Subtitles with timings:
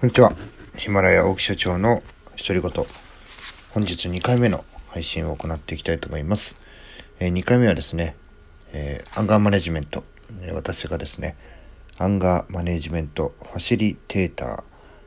[0.00, 0.34] こんにちは。
[0.76, 2.02] ヒマラヤ大木社長の
[2.36, 2.84] 独り言。
[3.70, 6.56] 本日2回目の配信を行っていきたいと思います。
[7.20, 8.16] えー、2回目はですね、
[8.72, 10.02] えー、アンガーマネジメント。
[10.42, 11.36] えー、私がですね、
[11.96, 14.64] アンガーマネジメントファシリテーター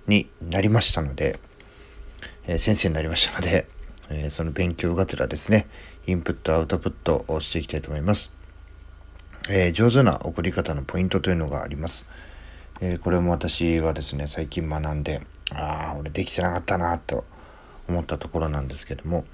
[0.08, 1.38] になりましたので、
[2.48, 3.68] え先生になりましたので、
[4.10, 5.68] えその勉強がてらですね、
[6.08, 8.32] インプット、アウトプットをしていきたいと思います。
[9.50, 12.08] え上手な送り方のポイントというのがあります。
[12.80, 17.26] えー、これも私はですね、最近学んで、ああ、俺できてなかったなと
[17.88, 19.26] 思ったところなんですけども、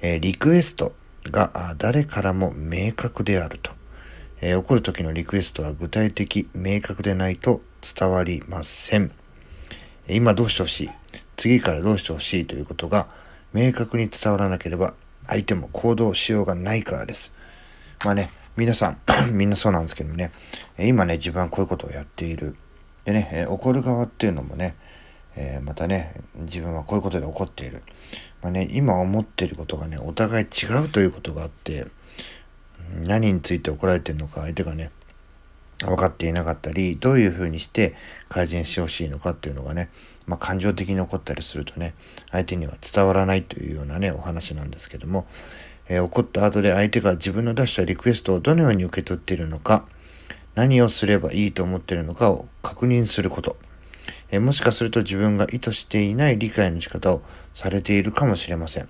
[0.00, 0.92] えー、リクエスト
[1.24, 3.72] が誰からも明確であると。
[4.40, 9.12] えー、起こる時のリクエストは具体的、明確でないと伝わりません。
[10.08, 10.90] 今どうしてほしい？
[11.36, 13.08] 次からどうしてほしいということが
[13.52, 14.94] 明確に伝わらなければ
[15.26, 17.32] 相手も行動しようがないからです。
[18.04, 18.98] まあね、皆さん、
[19.32, 20.32] みんなそうなんですけどもね、
[20.78, 22.56] 今ね、自分はこういうことをやっている。
[23.04, 24.76] でね、えー、怒る側っていうのもね、
[25.36, 27.82] えー、またね、自分はこういうことで怒っている。
[28.42, 31.86] まあね、今思っていることがね、お互い違うということがあって、
[33.00, 34.90] 何について怒られてるのか相手がね、
[35.80, 37.94] 分かっていなかったり、どういうふうにして
[38.28, 39.90] 改善してほしいのかっていうのがね、
[40.26, 41.94] まあ、感情的に怒ったりするとね、
[42.30, 45.26] 相手には伝わらないというようなね、お話なんですけども、
[45.88, 49.84] えー、怒った後で相手が自分の出したリクエストをどのように受け取っているのか、
[50.54, 53.56] 何をすればいいと思っているのかを確認すること。
[54.30, 57.22] えもしかすると自分が意図していない理解の仕方を
[57.52, 58.88] されているかもしれません。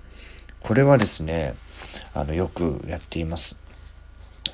[0.61, 1.55] これはですね、
[2.13, 3.57] あの、よくやっています。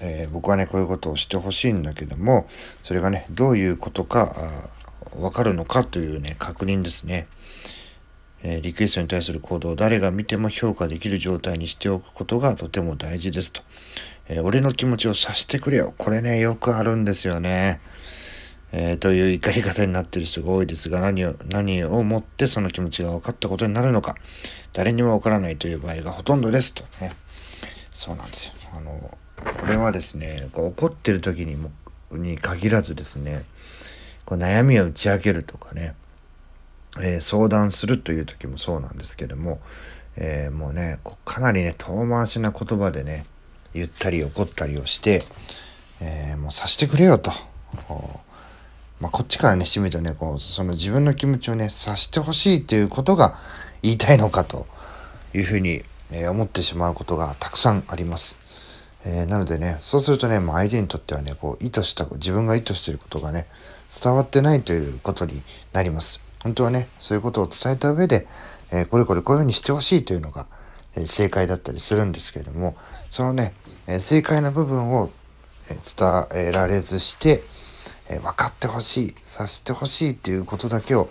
[0.02, 2.48] えー、僕はね、こういうことをしてほしいんだけども、
[2.84, 4.70] それがね、どういうことか、
[5.18, 7.28] わかるのかというね、確認ですね。
[8.42, 13.62] えー、リクエストに対する行動を誰が見ても評価できる状態にしておくことがとても大事ですと。
[14.30, 15.94] えー、俺の気持ちを察してくれよ。
[15.98, 17.82] これね、よくあるんですよね。
[18.72, 24.16] えー、という怒り方になってる人が多いですが、何を、何をもってその気持ちが分かったことになるのか、
[24.74, 27.16] 誰にも分からないという場合がほとんどですとね。
[27.92, 28.54] そうなんですよ。
[28.78, 31.72] あの、これはですね、こう怒ってる時にも、
[32.12, 33.46] に限らずですね、
[34.26, 35.96] こう悩みを打ち明けるとかね、
[37.02, 39.60] えー、相談するという時もそうなんですけども、
[40.16, 43.26] えー、もうね、かなりね、遠回しな言葉でね、
[43.74, 45.24] 言ったり怒ったりをして、
[46.02, 47.32] えー、もうさしてくれよと。
[49.00, 53.36] まあ、こっちからね、してみるとね、こう、その自分の気持ちをね、察してほしいということが
[53.82, 54.68] 言いたいのかと
[55.34, 58.38] いうふうに、えー、思ってしまうことがたくさんあります。
[59.06, 63.48] えー、なのでね、そうするとね、もう相手にとってはね、こう、意図した、自分が意図していることがね、
[64.04, 65.42] 伝わってないということに
[65.72, 66.20] なります。
[66.44, 68.28] 本当はね、そういうことを伝えた上で、
[68.72, 70.48] えー、これこれこういうふうにしてほしいというのが、
[70.96, 72.76] え正解だったりするんですけれども、
[73.10, 73.54] そのね、
[73.90, 75.10] え正解な部分を
[75.68, 77.44] 伝えられずして、
[78.10, 81.10] え分かってほしい、察してほしいっていうことだけを、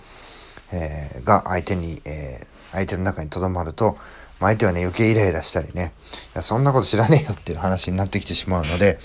[0.73, 3.97] えー、が相手に、えー、相手の中に留まると
[4.41, 5.93] ま、相手はね、余計イライラしたりね、
[6.35, 8.99] いやそんなこと知らねえよっていう話になってきてしまうので、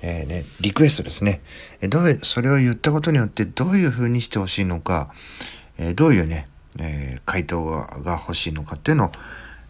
[0.00, 1.42] えー、ね、リクエストですね。
[1.82, 5.12] どういう、それを言ったことによってどういう風にしてほしいのか、
[5.76, 9.10] えどういうね、え回答が欲しいのかっていうのを、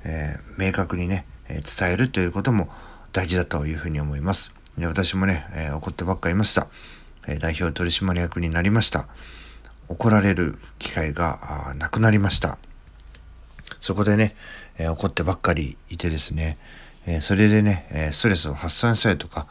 [0.04, 2.69] え明確にね、え伝えるということも
[3.12, 4.52] 大事だというふうに思います。
[4.76, 6.69] で私もね、え怒ってばっかいました。
[7.26, 9.08] え代表取締役になりました。
[9.88, 12.58] 怒られる機会がなくなりました。
[13.80, 14.34] そこでね、
[14.78, 16.58] え怒ってばっかりいてですね、
[17.06, 19.46] えそれでね、えストレスを発散したりとか、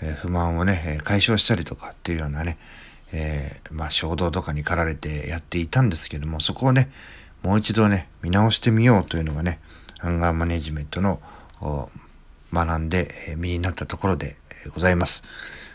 [0.00, 2.58] え不満をね、解消したりとかっていうようなね、
[3.12, 6.88] え、まあ衝動とかに駆られてやっていたんですけども、そこをね、
[7.42, 9.58] もう一度ね、見直してみようというのがね、
[10.00, 11.20] アンガーマネジメントの
[12.52, 14.36] 学んで身になったところで
[14.74, 15.24] ございます。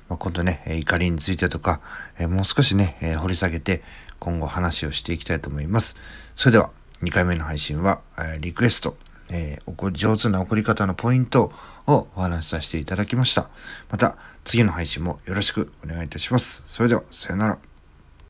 [0.10, 1.82] ま、今度ね、怒りについてとか、
[2.20, 3.82] もう少しね、掘り下げて
[4.20, 5.98] 今後話をしていきたいと思います。
[6.36, 6.72] それでは、
[7.02, 8.02] 2回目の配信は、
[8.40, 8.98] リクエスト、
[9.30, 9.60] え、
[9.94, 11.52] 上手な怒り方のポイント
[11.86, 13.50] をお話しさせていただきました。
[13.92, 14.16] また、
[14.46, 16.64] 次の配信もよろしくお願いいたします。
[16.66, 17.67] それでは、さよなら。